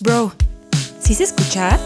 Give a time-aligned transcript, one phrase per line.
[0.00, 0.30] Bro,
[1.00, 1.76] ¿sí se escucha?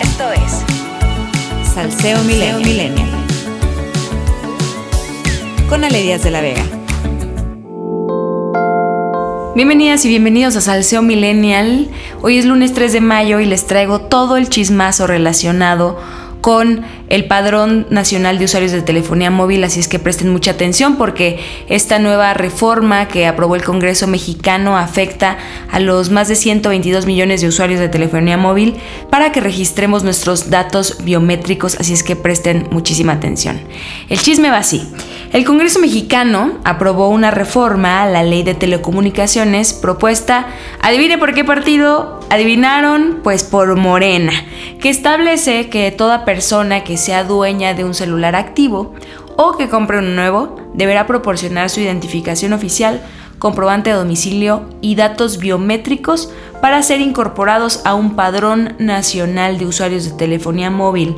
[0.00, 3.10] Esto es Salseo Millennial.
[5.68, 6.64] Con Ale Díaz de la Vega.
[9.54, 11.90] Bienvenidas y bienvenidos a Salseo Millennial.
[12.22, 15.98] Hoy es lunes 3 de mayo y les traigo todo el chismazo relacionado
[16.42, 20.96] con el Padrón Nacional de Usuarios de Telefonía Móvil, así es que presten mucha atención
[20.96, 21.38] porque
[21.68, 25.38] esta nueva reforma que aprobó el Congreso mexicano afecta
[25.70, 28.74] a los más de 122 millones de usuarios de telefonía móvil
[29.08, 33.60] para que registremos nuestros datos biométricos, así es que presten muchísima atención.
[34.08, 34.82] El chisme va así.
[35.32, 40.46] El Congreso mexicano aprobó una reforma a la ley de telecomunicaciones propuesta,
[40.80, 44.32] adivine por qué partido, adivinaron, pues por Morena,
[44.82, 48.94] que establece que toda persona que sea dueña de un celular activo
[49.36, 53.00] o que compre uno nuevo deberá proporcionar su identificación oficial,
[53.38, 60.04] comprobante de domicilio y datos biométricos para ser incorporados a un padrón nacional de usuarios
[60.04, 61.14] de telefonía móvil,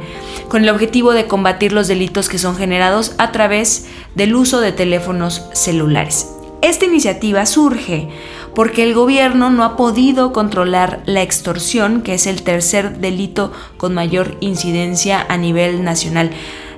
[0.48, 4.72] con el objetivo de combatir los delitos que son generados a través del uso de
[4.72, 6.33] teléfonos celulares.
[6.64, 8.08] Esta iniciativa surge
[8.54, 13.92] porque el gobierno no ha podido controlar la extorsión, que es el tercer delito con
[13.92, 16.30] mayor incidencia a nivel nacional.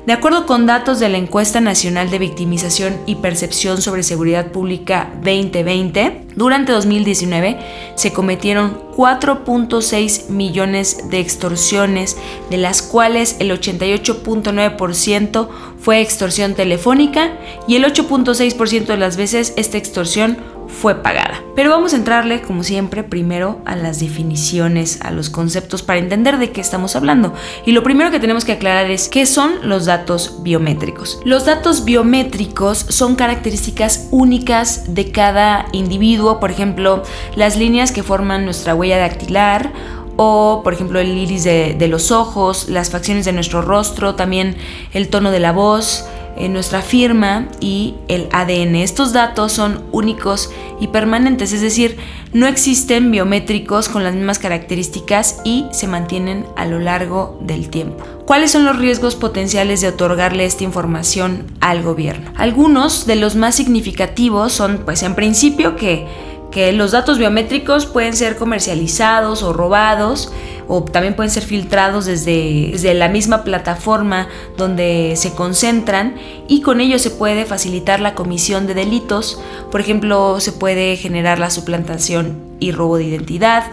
[0.07, 5.11] De acuerdo con datos de la Encuesta Nacional de Victimización y Percepción sobre Seguridad Pública
[5.17, 7.59] 2020, durante 2019
[7.97, 12.17] se cometieron 4.6 millones de extorsiones,
[12.51, 15.49] de las cuales el 88.9%
[15.81, 17.33] fue extorsión telefónica
[17.67, 21.43] y el 8.6% de las veces esta extorsión fue pagada.
[21.55, 26.39] Pero vamos a entrarle, como siempre, primero a las definiciones, a los conceptos para entender
[26.39, 27.33] de qué estamos hablando.
[27.65, 31.21] Y lo primero que tenemos que aclarar es qué son los datos biométricos.
[31.25, 37.03] Los datos biométricos son características únicas de cada individuo, por ejemplo,
[37.35, 39.73] las líneas que forman nuestra huella dactilar
[40.17, 44.57] o por ejemplo el iris de, los ojos, las facciones de nuestro rostro, también
[44.93, 48.77] el tono de la voz, en nuestra firma y el ADN.
[48.77, 51.97] Estos datos son únicos y permanentes, es decir,
[52.33, 58.05] no existen biométricos con las mismas características y se mantienen a lo largo del tiempo.
[58.27, 62.33] ¿Cuáles son los riesgos potenciales de otorgarle esta información al gobierno?
[62.37, 66.07] Algunos de los más significativos son, pues en principio, que,
[66.51, 70.33] que los datos biométricos pueden ser comercializados o robados,
[70.69, 76.17] o también pueden ser filtrados desde, la misma plataforma donde se concentran
[76.49, 79.41] y con ello se puede facilitar la comisión de delitos.
[79.71, 83.65] Por ejemplo, se puede generar la suplantación y robo de identidad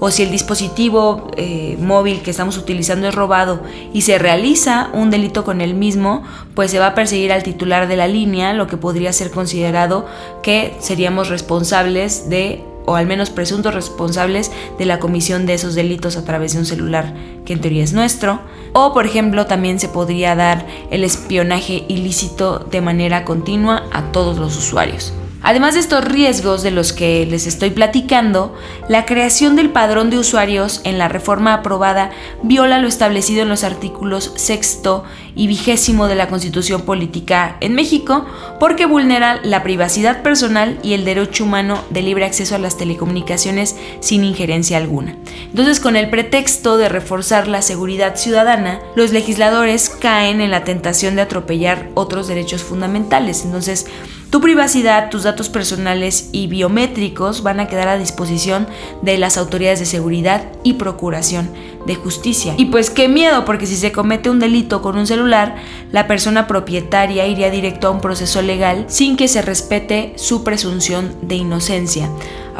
[0.00, 3.60] o si el dispositivo eh, móvil que estamos utilizando es robado
[3.92, 6.24] y se realiza un delito con el mismo,
[6.54, 10.06] pues se va a perseguir al titular de la línea, lo que podría ser considerado
[10.42, 16.16] que seríamos responsables de o al menos presuntos responsables de la comisión de esos delitos
[16.16, 18.40] a través de un celular que en teoría es nuestro.
[18.72, 24.38] O por ejemplo también se podría dar el espionaje ilícito de manera continua a todos
[24.38, 25.12] los usuarios.
[25.42, 28.54] Además de estos riesgos de los que les estoy platicando,
[28.88, 32.10] la creación del padrón de usuarios en la reforma aprobada
[32.42, 38.26] viola lo establecido en los artículos sexto y vigésimo de la Constitución Política en México
[38.58, 43.76] porque vulnera la privacidad personal y el derecho humano de libre acceso a las telecomunicaciones
[44.00, 45.16] sin injerencia alguna.
[45.46, 51.16] Entonces, con el pretexto de reforzar la seguridad ciudadana, los legisladores caen en la tentación
[51.16, 53.44] de atropellar otros derechos fundamentales.
[53.44, 53.86] Entonces,
[54.30, 58.68] tu privacidad, tus datos personales y biométricos van a quedar a disposición
[59.02, 61.50] de las autoridades de seguridad y procuración
[61.86, 62.54] de justicia.
[62.56, 65.56] Y pues qué miedo, porque si se comete un delito con un celular,
[65.90, 71.16] la persona propietaria iría directo a un proceso legal sin que se respete su presunción
[71.22, 72.08] de inocencia.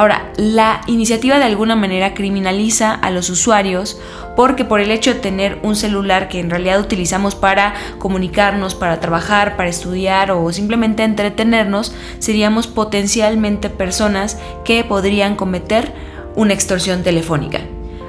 [0.00, 4.00] Ahora, la iniciativa de alguna manera criminaliza a los usuarios
[4.34, 8.98] porque por el hecho de tener un celular que en realidad utilizamos para comunicarnos, para
[8.98, 15.92] trabajar, para estudiar o simplemente entretenernos, seríamos potencialmente personas que podrían cometer
[16.34, 17.60] una extorsión telefónica.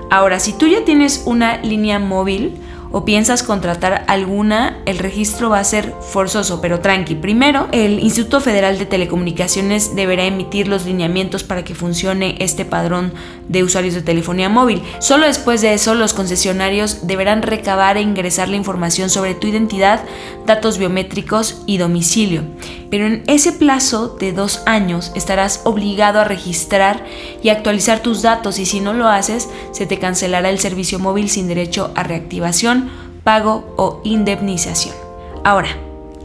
[0.10, 2.58] Ahora, si tú ya tienes una línea móvil,
[2.92, 7.16] o piensas contratar alguna, el registro va a ser forzoso, pero tranqui.
[7.16, 13.14] Primero, el Instituto Federal de Telecomunicaciones deberá emitir los lineamientos para que funcione este padrón
[13.48, 14.82] de usuarios de telefonía móvil.
[15.00, 20.04] Solo después de eso, los concesionarios deberán recabar e ingresar la información sobre tu identidad,
[20.46, 22.44] datos biométricos y domicilio.
[22.90, 27.06] Pero en ese plazo de dos años estarás obligado a registrar
[27.42, 31.30] y actualizar tus datos y si no lo haces, se te cancelará el servicio móvil
[31.30, 32.81] sin derecho a reactivación
[33.24, 34.96] pago o indemnización.
[35.44, 35.70] Ahora,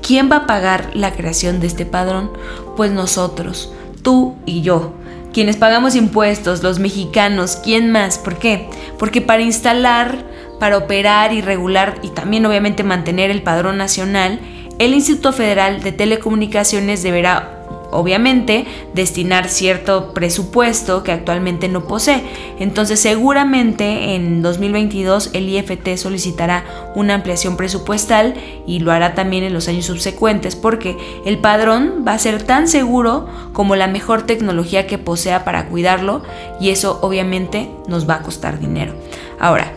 [0.03, 2.31] ¿quién va a pagar la creación de este padrón?
[2.77, 3.73] Pues nosotros,
[4.03, 4.93] tú y yo
[5.37, 8.17] quienes pagamos impuestos, los mexicanos, ¿quién más?
[8.17, 8.71] ¿Por qué?
[8.99, 10.25] Porque para instalar,
[10.59, 14.41] para operar y regular y también obviamente mantener el padrón nacional,
[14.79, 17.56] el Instituto Federal de Telecomunicaciones deberá
[17.91, 22.23] obviamente destinar cierto presupuesto que actualmente no posee.
[22.59, 28.35] Entonces seguramente en 2022 el IFT solicitará una ampliación presupuestal
[28.67, 32.69] y lo hará también en los años subsecuentes porque el padrón va a ser tan
[32.69, 36.23] seguro como la mejor tecnología que posea para cuidarlo
[36.61, 38.95] y eso obviamente nos va a costar dinero.
[39.39, 39.73] Ahora,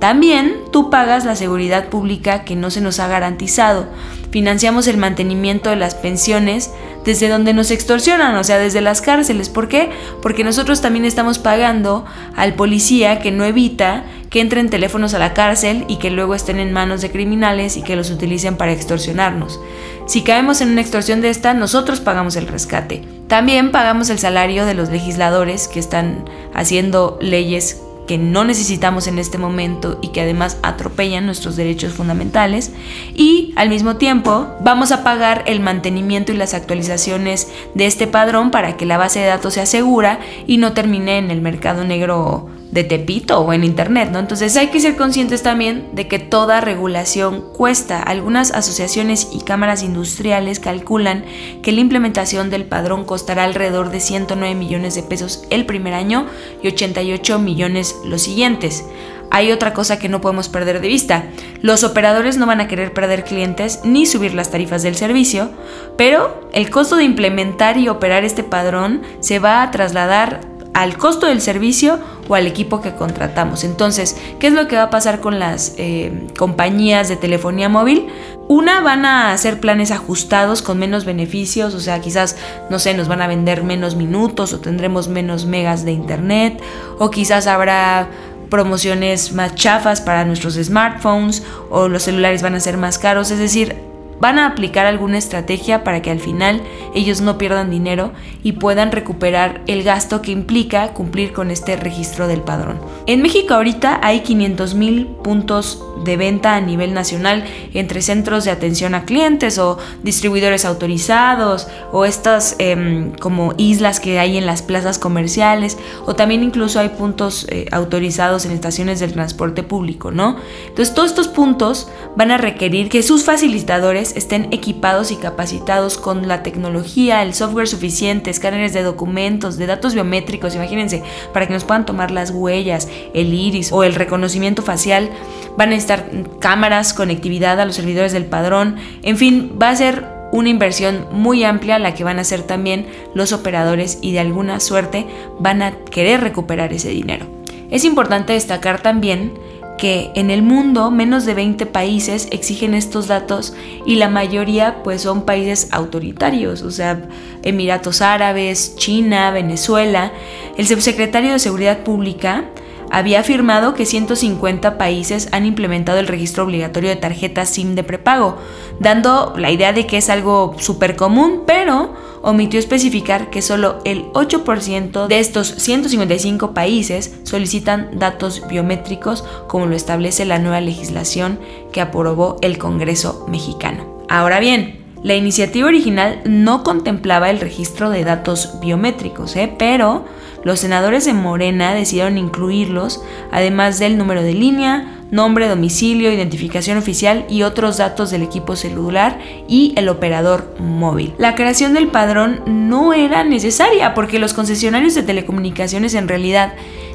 [0.00, 3.86] también tú pagas la seguridad pública que no se nos ha garantizado.
[4.30, 6.70] Financiamos el mantenimiento de las pensiones
[7.04, 9.50] desde donde nos extorsionan, o sea, desde las cárceles.
[9.50, 9.90] ¿Por qué?
[10.22, 15.34] Porque nosotros también estamos pagando al policía que no evita que entren teléfonos a la
[15.34, 19.60] cárcel y que luego estén en manos de criminales y que los utilicen para extorsionarnos.
[20.06, 23.02] Si caemos en una extorsión de esta, nosotros pagamos el rescate.
[23.28, 26.24] También pagamos el salario de los legisladores que están
[26.54, 32.72] haciendo leyes que no necesitamos en este momento y que además atropellan nuestros derechos fundamentales.
[33.14, 37.46] Y al mismo tiempo vamos a pagar el mantenimiento y las actualizaciones
[37.76, 40.18] de este padrón para que la base de datos sea segura
[40.48, 44.18] y no termine en el mercado negro de Tepito o en Internet, ¿no?
[44.18, 48.02] Entonces hay que ser conscientes también de que toda regulación cuesta.
[48.02, 51.24] Algunas asociaciones y cámaras industriales calculan
[51.62, 56.26] que la implementación del padrón costará alrededor de 109 millones de pesos el primer año
[56.62, 58.84] y 88 millones los siguientes.
[59.32, 61.24] Hay otra cosa que no podemos perder de vista.
[61.62, 65.50] Los operadores no van a querer perder clientes ni subir las tarifas del servicio,
[65.96, 71.26] pero el costo de implementar y operar este padrón se va a trasladar al costo
[71.26, 73.64] del servicio o al equipo que contratamos.
[73.64, 78.08] Entonces, ¿qué es lo que va a pasar con las eh, compañías de telefonía móvil?
[78.48, 82.36] Una van a hacer planes ajustados con menos beneficios, o sea, quizás,
[82.68, 86.60] no sé, nos van a vender menos minutos o tendremos menos megas de internet,
[86.98, 88.08] o quizás habrá
[88.48, 93.38] promociones más chafas para nuestros smartphones o los celulares van a ser más caros, es
[93.38, 93.89] decir,
[94.20, 96.62] van a aplicar alguna estrategia para que al final
[96.94, 98.12] ellos no pierdan dinero
[98.42, 102.78] y puedan recuperar el gasto que implica cumplir con este registro del padrón.
[103.06, 107.44] En México ahorita hay 500 mil puntos de venta a nivel nacional
[107.74, 114.18] entre centros de atención a clientes o distribuidores autorizados o estas em, como islas que
[114.18, 119.12] hay en las plazas comerciales o también incluso hay puntos eh, autorizados en estaciones del
[119.12, 120.36] transporte público, ¿no?
[120.68, 126.28] Entonces todos estos puntos van a requerir que sus facilitadores estén equipados y capacitados con
[126.28, 131.02] la tecnología, el software suficiente, escáneres de documentos, de datos biométricos, imagínense,
[131.32, 135.10] para que nos puedan tomar las huellas, el iris o el reconocimiento facial.
[135.56, 140.20] Van a estar cámaras, conectividad a los servidores del padrón, en fin, va a ser
[140.32, 144.60] una inversión muy amplia la que van a hacer también los operadores y de alguna
[144.60, 145.06] suerte
[145.38, 147.26] van a querer recuperar ese dinero.
[147.70, 149.32] Es importante destacar también
[149.80, 153.54] que en el mundo menos de 20 países exigen estos datos
[153.86, 157.08] y la mayoría pues son países autoritarios, o sea,
[157.42, 160.12] Emiratos Árabes, China, Venezuela.
[160.58, 162.44] El subsecretario de Seguridad Pública
[162.90, 168.36] había afirmado que 150 países han implementado el registro obligatorio de tarjetas SIM de prepago,
[168.78, 174.04] dando la idea de que es algo súper común, pero omitió especificar que solo el
[174.12, 181.38] 8% de estos 155 países solicitan datos biométricos como lo establece la nueva legislación
[181.72, 184.00] que aprobó el Congreso mexicano.
[184.08, 189.52] Ahora bien, la iniciativa original no contemplaba el registro de datos biométricos, ¿eh?
[189.58, 190.04] pero
[190.44, 197.26] los senadores de Morena decidieron incluirlos, además del número de línea, nombre, domicilio, identificación oficial
[197.28, 201.14] y otros datos del equipo celular y el operador móvil.
[201.18, 206.54] La creación del padrón no era necesaria porque los concesionarios de telecomunicaciones en realidad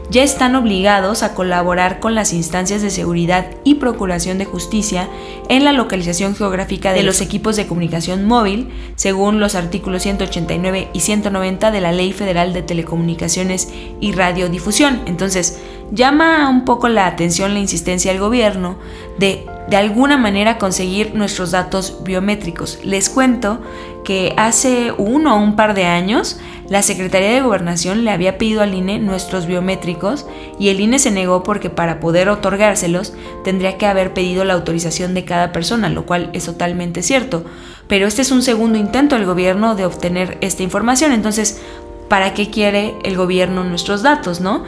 [0.09, 5.09] ya están obligados a colaborar con las instancias de seguridad y procuración de justicia
[5.49, 10.99] en la localización geográfica de los equipos de comunicación móvil, según los artículos 189 y
[10.99, 13.69] 190 de la Ley Federal de Telecomunicaciones
[13.99, 15.01] y Radiodifusión.
[15.05, 15.59] Entonces,
[15.91, 18.77] llama un poco la atención la insistencia del gobierno
[19.17, 22.79] de de alguna manera conseguir nuestros datos biométricos.
[22.83, 23.59] Les cuento
[24.03, 26.39] que hace uno o un par de años
[26.69, 30.27] la Secretaría de Gobernación le había pedido al INE nuestros biométricos
[30.59, 33.13] y el INE se negó porque para poder otorgárselos
[33.43, 37.43] tendría que haber pedido la autorización de cada persona, lo cual es totalmente cierto.
[37.87, 41.61] Pero este es un segundo intento del gobierno de obtener esta información, entonces,
[42.09, 44.63] ¿para qué quiere el gobierno nuestros datos, no?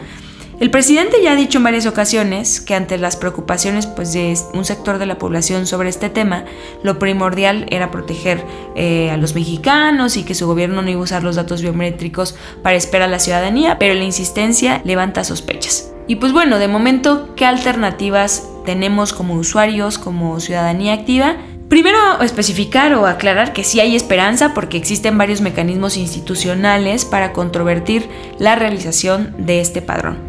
[0.59, 4.65] El presidente ya ha dicho en varias ocasiones que ante las preocupaciones pues, de un
[4.65, 6.45] sector de la población sobre este tema,
[6.81, 8.43] lo primordial era proteger
[8.75, 12.35] eh, a los mexicanos y que su gobierno no iba a usar los datos biométricos
[12.63, 15.91] para esperar a la ciudadanía, pero la insistencia levanta sospechas.
[16.07, 21.35] Y pues bueno, de momento, ¿qué alternativas tenemos como usuarios, como ciudadanía activa?
[21.69, 28.09] Primero, especificar o aclarar que sí hay esperanza porque existen varios mecanismos institucionales para controvertir
[28.39, 30.26] la realización de este padrón.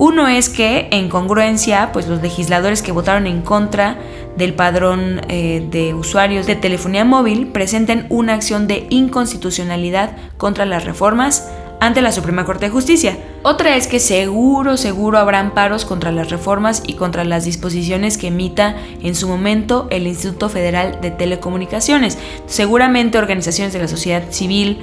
[0.00, 3.98] Uno es que, en congruencia, pues los legisladores que votaron en contra
[4.34, 10.86] del padrón eh, de usuarios de telefonía móvil presenten una acción de inconstitucionalidad contra las
[10.86, 13.18] reformas ante la Suprema Corte de Justicia.
[13.42, 18.28] Otra es que seguro, seguro habrá amparos contra las reformas y contra las disposiciones que
[18.28, 22.16] emita en su momento el Instituto Federal de Telecomunicaciones.
[22.46, 24.78] Seguramente organizaciones de la sociedad civil,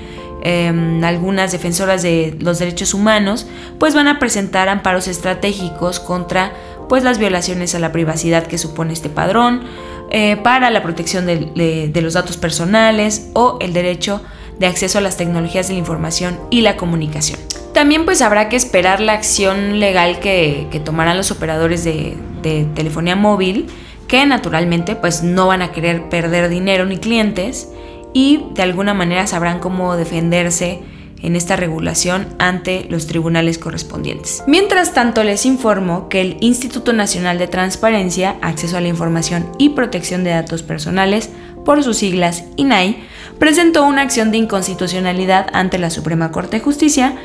[0.47, 3.47] em, algunas defensoras de los derechos humanos,
[3.79, 6.53] pues van a presentar amparos estratégicos contra
[6.87, 9.63] pues las violaciones a la privacidad que supone este padrón,
[10.09, 14.21] eh, para la protección de, los datos personales o el derecho
[14.57, 17.39] de acceso a las tecnologías de la información y la comunicación.
[17.73, 23.17] También pues habrá que esperar la acción legal que, tomarán los operadores de, de, telefonía
[23.17, 23.67] móvil,
[24.07, 27.67] que naturalmente pues no van a querer perder dinero ni clientes
[28.13, 30.81] y de alguna manera sabrán cómo defenderse
[31.21, 34.43] en esta regulación ante los tribunales correspondientes.
[34.47, 39.69] Mientras tanto, les informo que el Instituto Nacional de Transparencia, Acceso a la Información y
[39.69, 41.29] Protección de Datos Personales,
[41.65, 42.97] por sus siglas INAI,
[43.39, 47.17] presentó una acción de inconstitucionalidad ante la Suprema Corte de Justicia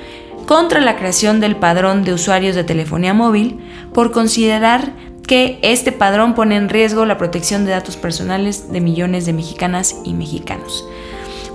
[0.47, 3.61] contra la creación del padrón de usuarios de telefonía móvil
[3.95, 4.93] por considerar
[5.33, 9.97] que este padrón pone en riesgo la protección de datos personales de millones de mexicanas
[10.05, 10.85] y mexicanos.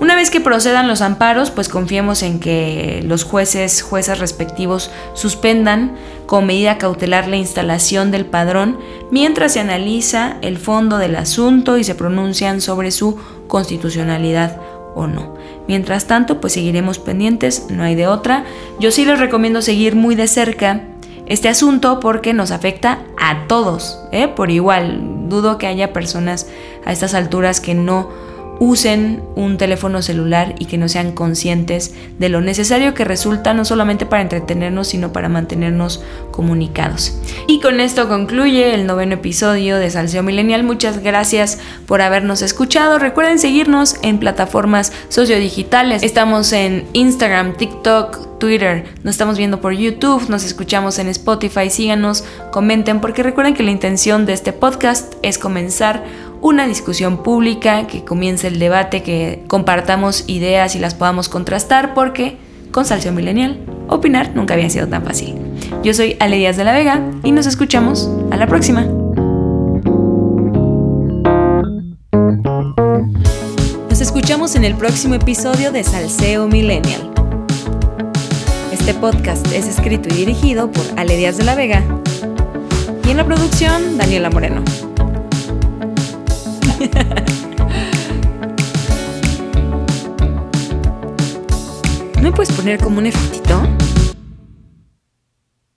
[0.02, 5.96] Una vez que procedan los amparos, pues confiemos en que los jueces, juezas respectivos suspendan
[6.26, 8.80] con medida cautelar la instalación del padrón
[9.12, 14.60] mientras se analiza el fondo del asunto y se pronuncian sobre su constitucionalidad
[14.96, 15.36] o no.
[15.68, 18.44] Mientras tanto, pues seguiremos pendientes, no hay de otra.
[18.80, 20.82] Yo sí les recomiendo seguir muy de cerca
[21.28, 24.28] este asunto porque nos afecta a todos, ¿eh?
[24.28, 25.30] por igual.
[25.30, 26.48] Dudo que haya personas
[26.86, 28.10] a estas alturas que no
[28.60, 33.66] usen un teléfono celular y que no sean conscientes de lo necesario que resulta no
[33.66, 37.20] solamente para entretenernos, sino para mantenernos comunicados.
[37.48, 40.64] Y con esto concluye el noveno episodio de Salseo Millennial.
[40.64, 43.00] Muchas gracias por habernos escuchado.
[43.00, 46.04] Recuerden seguirnos en plataformas sociodigitales.
[46.04, 52.24] Estamos en Instagram, TikTok, Twitter, nos estamos viendo por YouTube, nos escuchamos en Spotify, síganos,
[52.52, 56.04] comenten, porque recuerden que la intención de este podcast es comenzar
[56.42, 62.38] una discusión pública, que comience el debate, que compartamos ideas y las podamos contrastar, porque
[62.72, 65.36] con Salción Millennial, opinar nunca había sido tan fácil.
[65.84, 68.86] Yo soy Ale Díaz de la Vega y nos escuchamos a la próxima.
[73.90, 77.12] Nos escuchamos en el próximo episodio de Salseo Millennial.
[78.72, 81.84] Este podcast es escrito y dirigido por Ale Díaz de la Vega
[83.06, 84.64] y en la producción Daniela Moreno.
[92.18, 93.57] ¿No me puedes poner como un efectito?